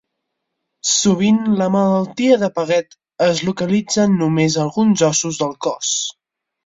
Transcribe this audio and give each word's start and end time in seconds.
Sovint 0.91 1.41
la 1.59 1.67
malaltia 1.75 2.39
de 2.43 2.49
Paget 2.57 2.97
es 3.29 3.43
localitza 3.51 4.01
en 4.09 4.17
només 4.23 4.57
alguns 4.65 5.05
ossos 5.11 5.39
del 5.45 5.55
cos. 5.67 5.93